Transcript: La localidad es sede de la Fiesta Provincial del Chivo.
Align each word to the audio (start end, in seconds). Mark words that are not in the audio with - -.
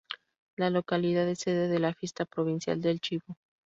La 0.57 0.71
localidad 0.71 1.29
es 1.29 1.41
sede 1.41 1.67
de 1.67 1.77
la 1.77 1.93
Fiesta 1.93 2.25
Provincial 2.25 2.81
del 2.81 2.99
Chivo. 3.01 3.35